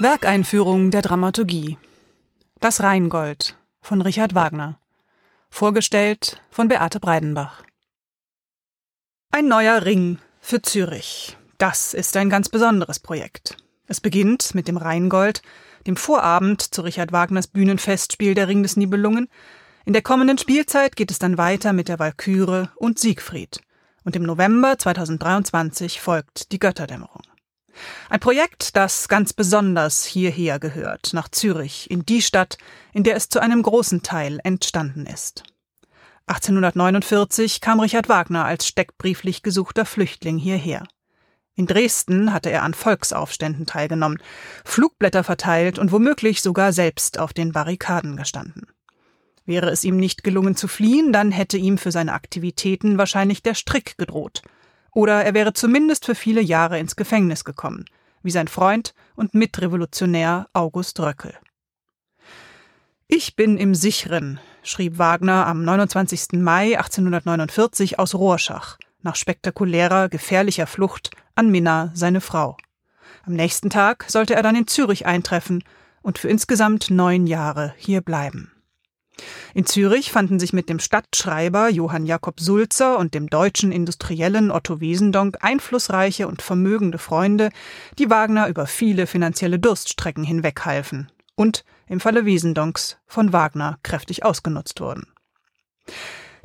[0.00, 1.76] Werkeinführung der Dramaturgie.
[2.60, 4.78] Das Rheingold von Richard Wagner.
[5.50, 7.64] Vorgestellt von Beate Breidenbach.
[9.32, 11.36] Ein neuer Ring für Zürich.
[11.58, 13.56] Das ist ein ganz besonderes Projekt.
[13.88, 15.42] Es beginnt mit dem Rheingold,
[15.84, 19.28] dem Vorabend zu Richard Wagners Bühnenfestspiel Der Ring des Nibelungen.
[19.84, 23.62] In der kommenden Spielzeit geht es dann weiter mit der Walküre und Siegfried.
[24.04, 27.22] Und im November 2023 folgt die Götterdämmerung.
[28.10, 32.58] Ein Projekt, das ganz besonders hierher gehört, nach Zürich, in die Stadt,
[32.92, 35.44] in der es zu einem großen Teil entstanden ist.
[36.26, 40.86] 1849 kam Richard Wagner als steckbrieflich gesuchter Flüchtling hierher.
[41.54, 44.22] In Dresden hatte er an Volksaufständen teilgenommen,
[44.64, 48.66] Flugblätter verteilt und womöglich sogar selbst auf den Barrikaden gestanden.
[49.44, 53.54] Wäre es ihm nicht gelungen zu fliehen, dann hätte ihm für seine Aktivitäten wahrscheinlich der
[53.54, 54.42] Strick gedroht–
[54.92, 57.84] oder er wäre zumindest für viele Jahre ins Gefängnis gekommen,
[58.22, 61.34] wie sein Freund und Mitrevolutionär August Röckel.
[63.06, 66.32] Ich bin im Sicheren, schrieb Wagner am 29.
[66.32, 72.56] Mai 1849 aus Rorschach, nach spektakulärer, gefährlicher Flucht an Minna, seine Frau.
[73.24, 75.64] Am nächsten Tag sollte er dann in Zürich eintreffen
[76.02, 78.52] und für insgesamt neun Jahre hier bleiben.
[79.54, 84.80] In Zürich fanden sich mit dem Stadtschreiber Johann Jakob Sulzer und dem deutschen Industriellen Otto
[84.80, 87.50] Wesendonck einflussreiche und vermögende Freunde,
[87.98, 94.80] die Wagner über viele finanzielle Durststrecken hinweghalfen und im Falle Wesendonks von Wagner kräftig ausgenutzt
[94.80, 95.06] wurden.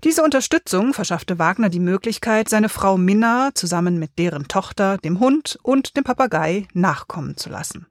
[0.03, 5.57] Diese Unterstützung verschaffte Wagner die Möglichkeit, seine Frau Minna zusammen mit deren Tochter, dem Hund
[5.63, 7.87] und dem Papagei nachkommen zu lassen.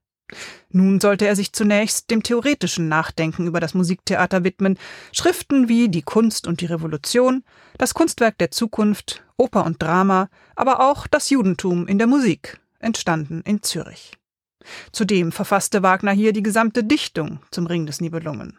[0.71, 4.79] Nun sollte er sich zunächst dem theoretischen Nachdenken über das Musiktheater widmen,
[5.13, 7.45] Schriften wie Die Kunst und die Revolution,
[7.79, 13.43] das Kunstwerk der Zukunft, Oper und Drama, aber auch das Judentum in der Musik, entstanden
[13.45, 14.13] in Zürich.
[14.93, 18.59] Zudem verfasste Wagner hier die gesamte Dichtung zum Ring des Nibelungen.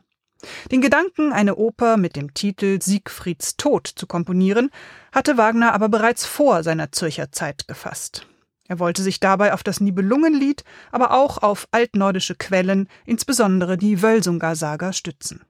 [0.71, 4.71] Den Gedanken, eine Oper mit dem Titel Siegfrieds Tod zu komponieren,
[5.13, 8.27] hatte Wagner aber bereits vor seiner Zürcher Zeit gefasst.
[8.67, 14.93] Er wollte sich dabei auf das Nibelungenlied, aber auch auf altnordische Quellen, insbesondere die Wölsunga-Saga,
[14.93, 15.41] stützen.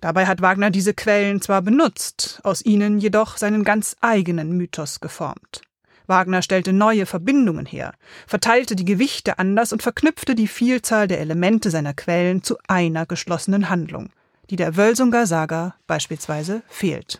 [0.00, 5.62] Dabei hat Wagner diese Quellen zwar benutzt, aus ihnen jedoch seinen ganz eigenen Mythos geformt.
[6.06, 7.92] Wagner stellte neue Verbindungen her,
[8.26, 13.68] verteilte die Gewichte anders und verknüpfte die Vielzahl der Elemente seiner Quellen zu einer geschlossenen
[13.68, 14.10] Handlung,
[14.48, 17.18] die der Wölsunger Saga beispielsweise fehlt.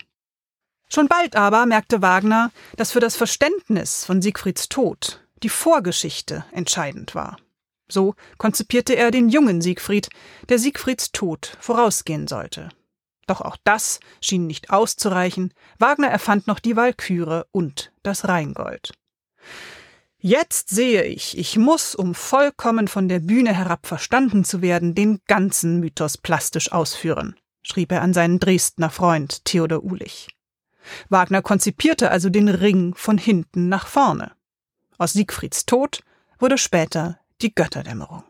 [0.91, 7.15] Schon bald aber merkte Wagner, dass für das Verständnis von Siegfrieds Tod die Vorgeschichte entscheidend
[7.15, 7.37] war.
[7.87, 10.09] So konzipierte er den jungen Siegfried,
[10.49, 12.69] der Siegfrieds Tod vorausgehen sollte.
[13.27, 15.53] Doch auch das schien nicht auszureichen.
[15.77, 18.91] Wagner erfand noch die Walküre und das Rheingold.
[20.17, 25.21] Jetzt sehe ich, ich muss, um vollkommen von der Bühne herab verstanden zu werden, den
[25.27, 30.27] ganzen Mythos plastisch ausführen, schrieb er an seinen Dresdner Freund Theodor Ulich.
[31.09, 34.31] Wagner konzipierte also den Ring von hinten nach vorne.
[34.97, 36.01] Aus Siegfrieds Tod
[36.39, 38.23] wurde später die Götterdämmerung.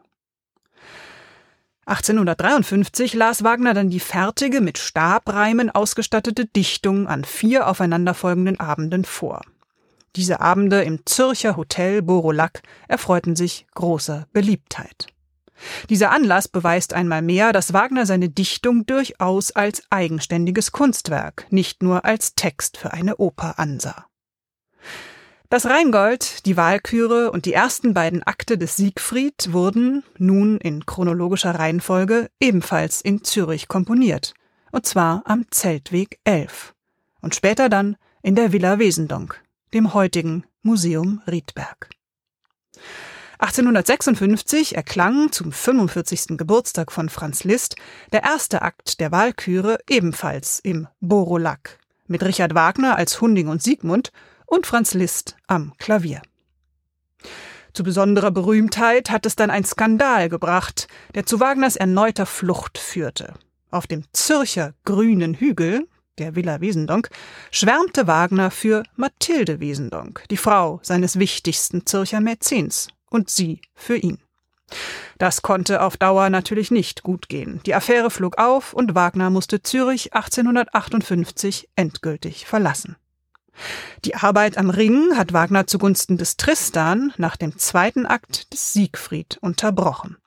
[1.86, 9.42] 1853 las Wagner dann die fertige, mit Stabreimen ausgestattete Dichtung an vier aufeinanderfolgenden Abenden vor.
[10.16, 15.08] Diese Abende im Zürcher Hotel Borolac erfreuten sich großer Beliebtheit.
[15.90, 22.06] Dieser Anlass beweist einmal mehr, dass Wagner seine Dichtung durchaus als eigenständiges Kunstwerk, nicht nur
[22.06, 24.06] als Text für eine Oper ansah.
[25.50, 31.56] Das Rheingold, die Walküre und die ersten beiden Akte des Siegfried wurden, nun in chronologischer
[31.56, 34.36] Reihenfolge, ebenfalls in Zürich komponiert,
[34.72, 36.76] und zwar am Zeltweg 11
[37.22, 39.42] und später dann in der Villa Wesendonck,
[39.74, 41.90] dem heutigen Museum Riedberg.
[43.42, 46.38] 1856 erklang zum 45.
[46.38, 47.78] Geburtstag von Franz Liszt
[48.12, 54.12] der erste Akt der Walküre ebenfalls im Borolack mit Richard Wagner als Hunding und Siegmund
[54.46, 56.22] und Franz Liszt am Klavier.
[57.72, 63.36] Zu besonderer Berühmtheit hat es dann ein Skandal gebracht, der zu Wagners erneuter Flucht führte.
[63.72, 65.88] Auf dem Zürcher grünen Hügel,
[66.18, 67.10] der Villa Wesendonck,
[67.52, 74.20] schwärmte Wagner für Mathilde Wesendonck, die Frau seines wichtigsten Zürcher Mäzens, und sie für ihn.
[75.18, 77.60] Das konnte auf Dauer natürlich nicht gut gehen.
[77.66, 82.96] Die Affäre flog auf und Wagner musste Zürich 1858 endgültig verlassen.
[84.06, 89.38] Die Arbeit am Ring hat Wagner zugunsten des Tristan nach dem zweiten Akt des Siegfried
[89.42, 90.18] unterbrochen.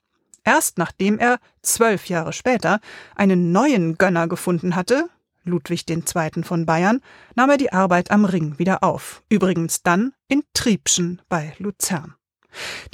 [0.44, 2.80] Erst nachdem er zwölf Jahre später
[3.14, 5.08] einen neuen Gönner gefunden hatte,
[5.44, 6.42] Ludwig II.
[6.42, 7.00] von Bayern,
[7.34, 12.14] nahm er die Arbeit am Ring wieder auf, übrigens dann in Triebschen bei Luzern.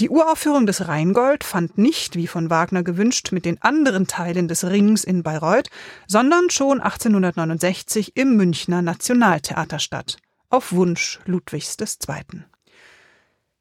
[0.00, 4.64] Die Uraufführung des Rheingold fand nicht, wie von Wagner gewünscht, mit den anderen Teilen des
[4.64, 5.70] Rings in Bayreuth,
[6.06, 10.18] sondern schon 1869 im Münchner Nationaltheater statt,
[10.50, 12.44] auf Wunsch Ludwigs II.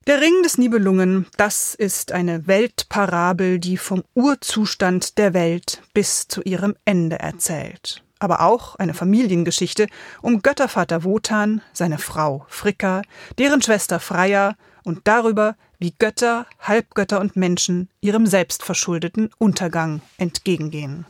[0.08, 6.42] Der Ring des Nibelungen, das ist eine Weltparabel, die vom Urzustand der Welt bis zu
[6.44, 8.04] ihrem Ende erzählt.
[8.20, 9.88] Aber auch eine Familiengeschichte
[10.22, 13.02] um Göttervater Wotan, seine Frau Fricka,
[13.38, 21.06] deren Schwester Freya und darüber, wie Götter, Halbgötter und Menschen ihrem selbstverschuldeten Untergang entgegengehen.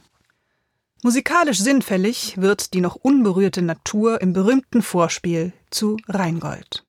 [1.03, 6.85] Musikalisch sinnfällig wird die noch unberührte Natur im berühmten Vorspiel zu Rheingold.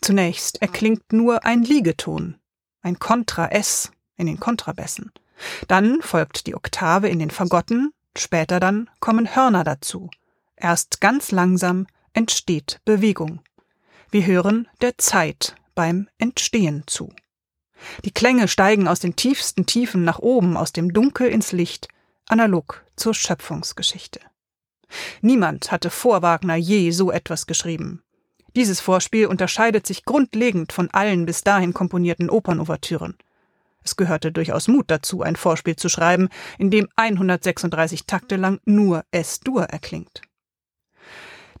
[0.00, 2.36] Zunächst erklingt nur ein Liegeton,
[2.82, 5.12] ein Kontra S in den Kontrabässen.
[5.66, 10.10] Dann folgt die Oktave in den Fagotten, später dann kommen Hörner dazu.
[10.56, 13.40] Erst ganz langsam entsteht Bewegung.
[14.10, 17.12] Wir hören der Zeit beim Entstehen zu.
[18.04, 21.88] Die Klänge steigen aus den tiefsten Tiefen nach oben, aus dem Dunkel ins Licht,
[22.28, 24.20] analog zur Schöpfungsgeschichte.
[25.20, 28.02] Niemand hatte vor Wagner je so etwas geschrieben.
[28.54, 33.16] Dieses Vorspiel unterscheidet sich grundlegend von allen bis dahin komponierten Opernouvertüren.
[33.84, 39.04] Es gehörte durchaus Mut dazu, ein Vorspiel zu schreiben, in dem 136 Takte lang nur
[39.10, 40.22] S-Dur erklingt.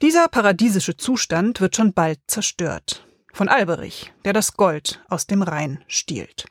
[0.00, 3.06] Dieser paradiesische Zustand wird schon bald zerstört.
[3.32, 6.46] Von Alberich, der das Gold aus dem Rhein stiehlt.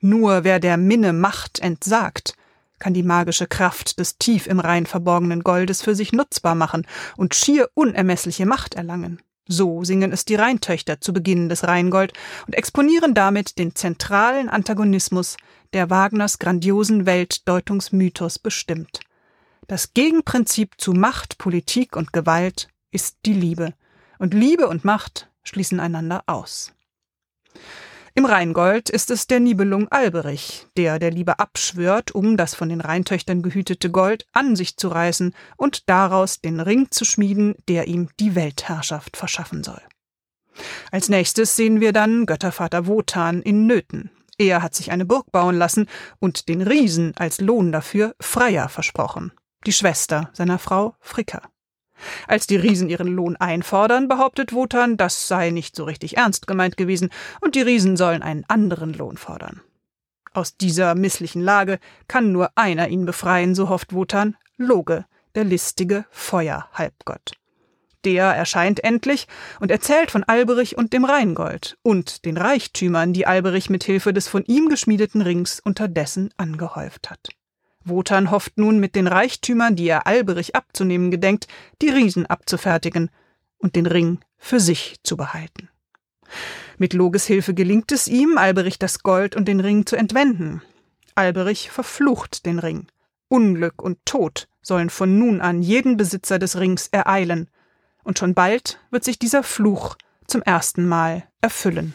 [0.00, 2.34] Nur wer der Minne Macht entsagt,
[2.78, 6.86] kann die magische Kraft des tief im Rhein verborgenen Goldes für sich nutzbar machen
[7.16, 9.20] und schier unermessliche Macht erlangen.
[9.52, 12.12] So singen es die Rheintöchter zu Beginn des Rheingold
[12.46, 15.36] und exponieren damit den zentralen Antagonismus,
[15.72, 19.00] der Wagners grandiosen Weltdeutungsmythos bestimmt.
[19.66, 23.74] Das Gegenprinzip zu Macht, Politik und Gewalt ist die Liebe,
[24.20, 26.72] und Liebe und Macht schließen einander aus.
[28.20, 32.82] Im Rheingold ist es der Nibelung Alberich, der der Liebe abschwört, um das von den
[32.82, 38.10] Rheintöchtern gehütete Gold an sich zu reißen und daraus den Ring zu schmieden, der ihm
[38.20, 39.80] die Weltherrschaft verschaffen soll.
[40.90, 44.10] Als nächstes sehen wir dann Göttervater Wotan in Nöten.
[44.36, 45.86] Er hat sich eine Burg bauen lassen
[46.18, 49.32] und den Riesen als Lohn dafür Freya versprochen,
[49.64, 51.40] die Schwester seiner Frau Fricka.
[52.26, 56.76] Als die Riesen ihren Lohn einfordern, behauptet Wotan, das sei nicht so richtig ernst gemeint
[56.76, 57.10] gewesen
[57.40, 59.60] und die Riesen sollen einen anderen Lohn fordern.
[60.32, 65.04] Aus dieser misslichen Lage kann nur einer ihn befreien, so hofft Wotan, Loge,
[65.34, 67.32] der listige Feuerhalbgott.
[68.04, 69.26] Der erscheint endlich
[69.58, 74.26] und erzählt von Alberich und dem Rheingold und den Reichtümern, die Alberich mit Hilfe des
[74.26, 77.28] von ihm geschmiedeten Rings unterdessen angehäuft hat.
[77.84, 81.46] Wotan hofft nun mit den Reichtümern, die er Alberich abzunehmen gedenkt,
[81.80, 83.10] die Riesen abzufertigen
[83.58, 85.68] und den Ring für sich zu behalten.
[86.78, 90.62] Mit Loges Hilfe gelingt es ihm, Alberich das Gold und den Ring zu entwenden.
[91.14, 92.86] Alberich verflucht den Ring.
[93.28, 97.50] Unglück und Tod sollen von nun an jeden Besitzer des Rings ereilen,
[98.02, 101.94] und schon bald wird sich dieser Fluch zum ersten Mal erfüllen.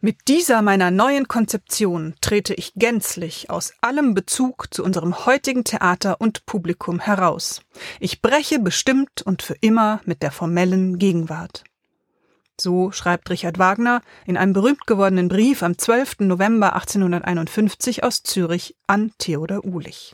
[0.00, 6.20] Mit dieser meiner neuen Konzeption trete ich gänzlich aus allem Bezug zu unserem heutigen Theater
[6.20, 7.62] und Publikum heraus.
[8.00, 11.64] Ich breche bestimmt und für immer mit der formellen Gegenwart.
[12.60, 16.20] So schreibt Richard Wagner in einem berühmt gewordenen Brief am 12.
[16.20, 20.12] November 1851 aus Zürich an Theodor Uhlich.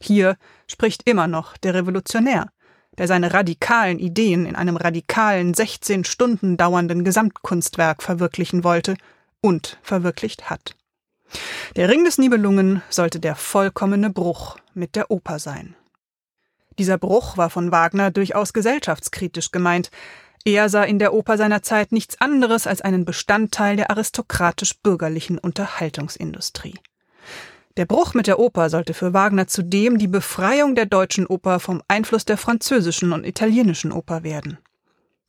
[0.00, 0.36] Hier
[0.66, 2.50] spricht immer noch der Revolutionär,
[2.98, 8.96] der seine radikalen Ideen in einem radikalen 16 Stunden dauernden Gesamtkunstwerk verwirklichen wollte
[9.40, 10.74] und verwirklicht hat.
[11.76, 15.76] Der Ring des Nibelungen sollte der vollkommene Bruch mit der Oper sein.
[16.78, 19.90] Dieser Bruch war von Wagner durchaus gesellschaftskritisch gemeint.
[20.44, 26.78] Er sah in der Oper seiner Zeit nichts anderes als einen Bestandteil der aristokratisch-bürgerlichen Unterhaltungsindustrie.
[27.76, 31.82] Der Bruch mit der Oper sollte für Wagner zudem die Befreiung der deutschen Oper vom
[31.86, 34.58] Einfluss der französischen und italienischen Oper werden.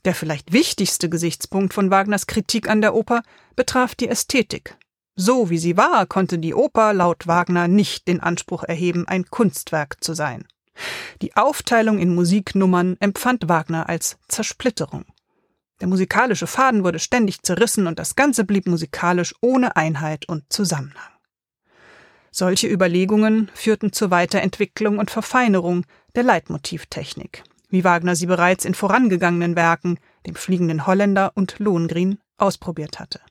[0.05, 3.21] Der vielleicht wichtigste Gesichtspunkt von Wagners Kritik an der Oper
[3.55, 4.77] betraf die Ästhetik.
[5.15, 10.01] So wie sie war, konnte die Oper laut Wagner nicht den Anspruch erheben, ein Kunstwerk
[10.01, 10.47] zu sein.
[11.21, 15.05] Die Aufteilung in Musiknummern empfand Wagner als Zersplitterung.
[15.81, 21.11] Der musikalische Faden wurde ständig zerrissen und das Ganze blieb musikalisch ohne Einheit und Zusammenhang.
[22.31, 29.55] Solche Überlegungen führten zur Weiterentwicklung und Verfeinerung der Leitmotivtechnik, wie Wagner sie bereits in vorangegangenen
[29.55, 33.21] Werken, dem Fliegenden Holländer und Lohengrin, ausprobiert hatte.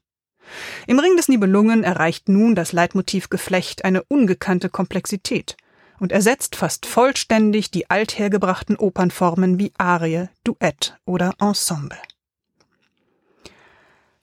[0.87, 5.57] Im Ring des Nibelungen erreicht nun das Leitmotivgeflecht eine ungekannte Komplexität
[5.99, 11.99] und ersetzt fast vollständig die althergebrachten Opernformen wie Arie, Duett oder Ensemble.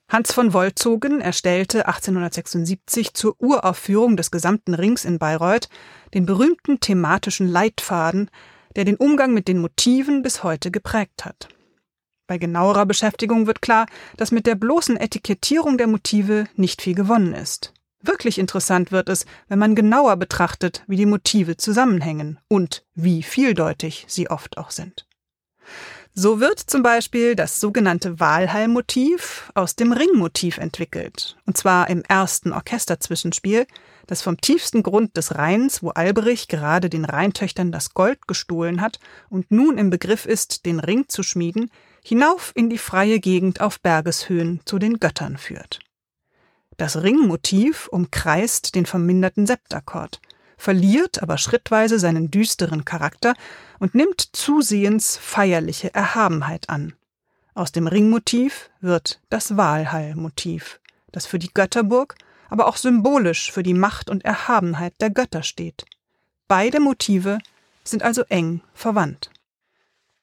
[0.08, 5.68] Hans von Wolzogen erstellte 1876 zur Uraufführung des gesamten Rings in Bayreuth
[6.14, 8.30] den berühmten thematischen Leitfaden,
[8.76, 11.48] der den Umgang mit den Motiven bis heute geprägt hat.
[12.28, 13.86] Bei genauerer Beschäftigung wird klar,
[14.18, 17.74] dass mit der bloßen Etikettierung der Motive nicht viel gewonnen ist.
[18.02, 24.06] Wirklich interessant wird es, wenn man genauer betrachtet, wie die Motive zusammenhängen und wie vieldeutig
[24.08, 25.08] sie oft auch sind.
[26.18, 32.54] So wird zum Beispiel das sogenannte Walhall-Motiv aus dem Ringmotiv entwickelt, und zwar im ersten
[32.54, 33.68] Orchesterzwischenspiel,
[34.08, 39.02] das vom tiefsten Grund des Rheins, wo Alberich gerade den Rheintöchtern das Gold gestohlen hat
[39.30, 41.70] und nun im Begriff ist, den Ring zu schmieden,
[42.02, 45.80] hinauf in die freie Gegend auf Bergeshöhen zu den Göttern führt.
[46.78, 50.22] Das Ringmotiv umkreist den verminderten Septakkord,
[50.58, 53.34] verliert aber schrittweise seinen düsteren Charakter
[53.80, 56.94] und nimmt zusehends feierliche Erhabenheit an.
[57.54, 60.80] Aus dem Ringmotiv wird das Walhallmotiv,
[61.12, 62.16] das für die Götterburg,
[62.50, 65.86] aber auch symbolisch für die Macht und Erhabenheit der Götter steht.
[66.48, 67.40] Beide Motive
[67.84, 69.32] sind also eng verwandt.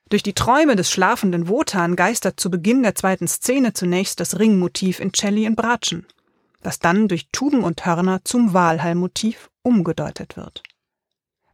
[0.08, 5.00] Durch die Träume des schlafenden Wotan geistert zu Beginn der zweiten Szene zunächst das Ringmotiv
[5.00, 6.06] in Celli in Bratschen,
[6.62, 10.62] das dann durch Tuben und Hörner zum Walhallmotiv umgedeutet wird.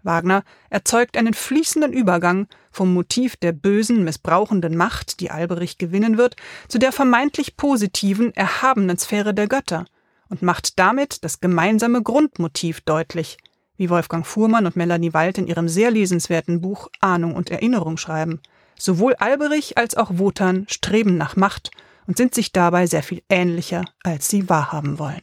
[0.03, 6.37] Wagner erzeugt einen fließenden Übergang vom Motiv der bösen, missbrauchenden Macht, die Alberich gewinnen wird,
[6.69, 9.85] zu der vermeintlich positiven, erhabenen Sphäre der Götter
[10.29, 13.39] und macht damit das gemeinsame Grundmotiv deutlich,
[13.77, 18.41] wie Wolfgang Fuhrmann und Melanie Wald in ihrem sehr lesenswerten Buch Ahnung und Erinnerung schreiben.
[18.79, 21.71] Sowohl Alberich als auch Wotan streben nach Macht
[22.09, 25.23] und sind sich dabei sehr viel ähnlicher, als sie wahrhaben wollen.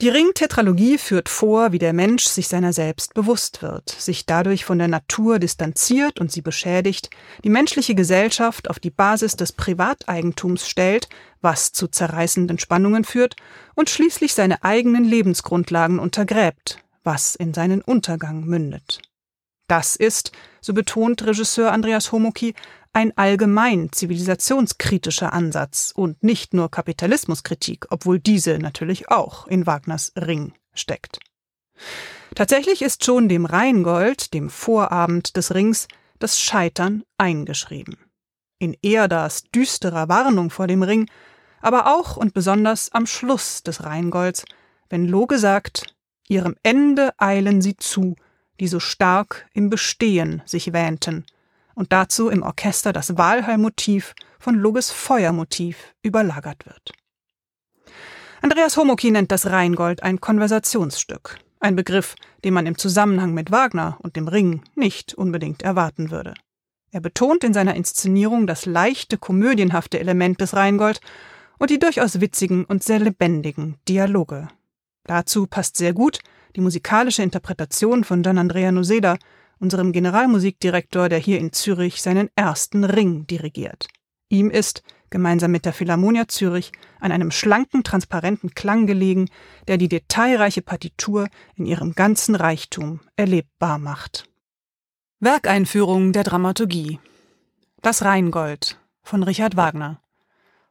[0.00, 4.78] Die Ringtetralogie führt vor, wie der Mensch sich seiner selbst bewusst wird, sich dadurch von
[4.78, 7.10] der Natur distanziert und sie beschädigt,
[7.44, 11.08] die menschliche Gesellschaft auf die Basis des Privateigentums stellt,
[11.42, 13.36] was zu zerreißenden Spannungen führt,
[13.74, 19.00] und schließlich seine eigenen Lebensgrundlagen untergräbt, was in seinen Untergang mündet.
[19.68, 22.54] Das ist, so betont Regisseur Andreas Homoki,
[22.94, 30.54] ein allgemein zivilisationskritischer Ansatz und nicht nur Kapitalismuskritik, obwohl diese natürlich auch in Wagners Ring
[30.74, 31.18] steckt.
[32.34, 37.98] Tatsächlich ist schon dem Rheingold, dem Vorabend des Rings, das Scheitern eingeschrieben.
[38.58, 41.10] In Erdas düsterer Warnung vor dem Ring,
[41.60, 44.44] aber auch und besonders am Schluss des Rheingolds,
[44.88, 45.94] wenn Loge sagt,
[46.28, 48.16] ihrem Ende eilen sie zu,
[48.60, 51.24] die so stark im Bestehen sich wähnten,
[51.74, 56.92] und dazu im Orchester das Walhall-Motiv von Loges Feuermotiv überlagert wird.
[58.42, 62.14] Andreas Homoki nennt das Rheingold ein Konversationsstück, ein Begriff,
[62.44, 66.34] den man im Zusammenhang mit Wagner und dem Ring nicht unbedingt erwarten würde.
[66.90, 71.00] Er betont in seiner Inszenierung das leichte, komödienhafte Element des Rheingold
[71.58, 74.48] und die durchaus witzigen und sehr lebendigen Dialoge.
[75.04, 76.20] Dazu passt sehr gut
[76.56, 79.16] die musikalische Interpretation von Gian Andrea Noseda,
[79.64, 83.88] unserem Generalmusikdirektor, der hier in Zürich seinen ersten Ring dirigiert.
[84.28, 89.30] Ihm ist, gemeinsam mit der Philharmonia Zürich, an einem schlanken, transparenten Klang gelegen,
[89.66, 94.28] der die detailreiche Partitur in ihrem ganzen Reichtum erlebbar macht.
[95.20, 97.00] Werkeinführung der Dramaturgie
[97.80, 100.02] Das Rheingold von Richard Wagner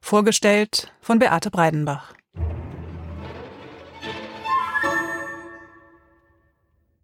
[0.01, 2.13] Vorgestellt von Beate Breidenbach